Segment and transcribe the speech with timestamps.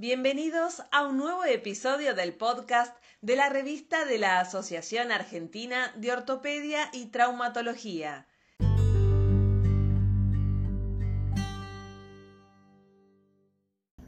[0.00, 6.10] Bienvenidos a un nuevo episodio del podcast de la revista de la Asociación Argentina de
[6.10, 8.26] Ortopedia y Traumatología.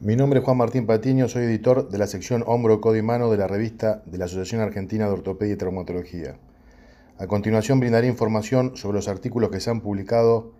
[0.00, 3.30] Mi nombre es Juan Martín Patiño, soy editor de la sección Hombro, Codo y Mano
[3.30, 6.38] de la revista de la Asociación Argentina de Ortopedia y Traumatología.
[7.18, 10.54] A continuación brindaré información sobre los artículos que se han publicado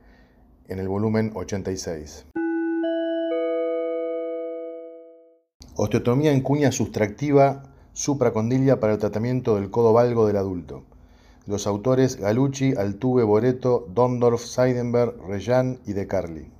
[0.69, 2.27] en el volumen 86.
[5.75, 7.62] Osteotomía en cuña sustractiva
[7.94, 10.85] supracondilia para el tratamiento del codo valgo del adulto.
[11.46, 16.50] Los autores Galucci, Altuve, Boreto, Dondorf, Seidenberg, Rejan y De Carli.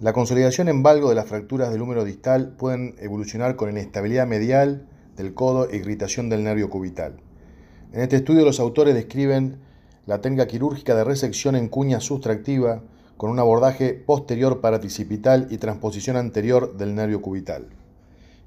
[0.00, 4.88] La consolidación en valgo de las fracturas del húmero distal pueden evolucionar con inestabilidad medial
[5.14, 7.20] del codo e irritación del nervio cubital.
[7.92, 9.58] En este estudio los autores describen
[10.06, 12.80] la técnica quirúrgica de resección en cuña sustractiva
[13.18, 17.68] con un abordaje posterior paraticipital y transposición anterior del nervio cubital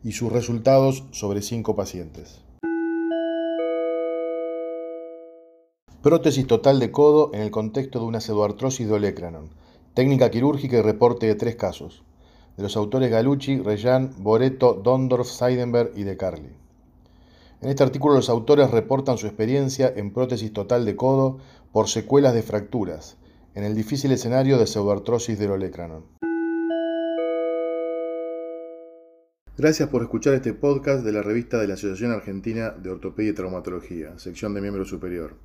[0.04, 2.42] y sus resultados sobre cinco pacientes.
[6.02, 9.50] Prótesis total de codo en el contexto de una pseudoartrosis de olecranon.
[9.94, 12.04] Técnica quirúrgica y reporte de tres casos,
[12.58, 16.56] de los autores Galucci, Rejan, Boreto, Dondorf, Seidenberg y De Carli.
[17.62, 21.38] En este artículo los autores reportan su experiencia en prótesis total de codo
[21.72, 23.18] por secuelas de fracturas,
[23.54, 26.21] en el difícil escenario de pseudoartrosis del olecranon.
[29.58, 33.34] Gracias por escuchar este podcast de la revista de la Asociación Argentina de Ortopedia y
[33.34, 35.36] Traumatología, sección de miembro superior.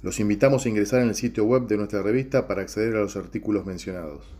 [0.00, 3.16] Los invitamos a ingresar en el sitio web de nuestra revista para acceder a los
[3.16, 4.24] artículos mencionados.